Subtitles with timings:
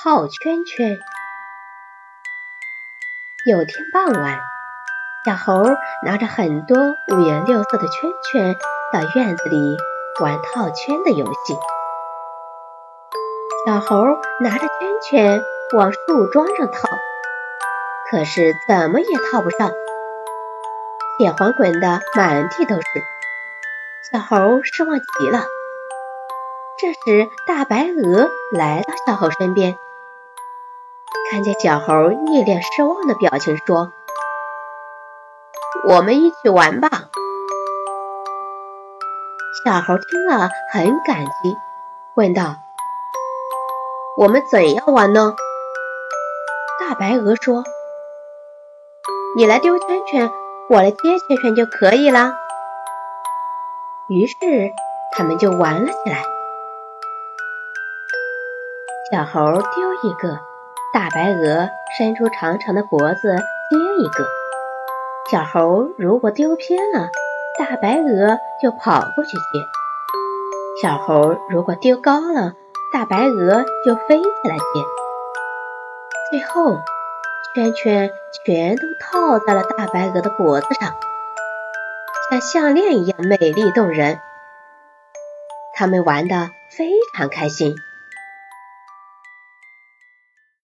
[0.00, 0.96] 套圈圈。
[3.44, 4.38] 有天傍晚，
[5.26, 5.64] 小猴
[6.04, 6.78] 拿着很多
[7.12, 8.54] 五颜六色的圈圈
[8.92, 9.76] 到院子里
[10.22, 11.56] 玩套圈的游戏。
[13.66, 14.04] 小猴
[14.40, 15.42] 拿着圈圈
[15.76, 16.88] 往树桩上套，
[18.12, 19.72] 可是怎么也套不上，
[21.18, 22.86] 铁环滚得满地都是。
[24.12, 25.42] 小猴失望极了。
[26.78, 29.76] 这时，大白鹅来到小猴身边，
[31.30, 33.92] 看见小猴一脸失望的表情，说
[35.86, 36.88] ：“我们一起玩吧。”
[39.62, 41.56] 小猴听了很感激，
[42.14, 42.56] 问道
[44.16, 45.34] ：“我们怎样玩呢？”
[46.80, 47.62] 大白鹅说
[49.36, 50.30] ：“你来丢圈圈，
[50.70, 52.32] 我来接圈圈就可以了。”
[54.08, 54.34] 于是，
[55.14, 56.22] 他们就玩了起来。
[59.12, 60.40] 小猴丢一个，
[60.98, 64.26] 大白鹅伸出长长的脖子接一个。
[65.30, 67.10] 小猴如果丢偏了，
[67.56, 69.60] 大白鹅就跑过去接。
[70.82, 72.54] 小猴如果丢高了，
[72.92, 74.64] 大白鹅就飞起来接。
[76.32, 76.80] 最后，
[77.54, 78.10] 圈圈
[78.44, 80.96] 全都套在了大白鹅的脖子上，
[82.28, 84.18] 像项链一样美丽动人。
[85.76, 87.76] 他们玩得非常开心。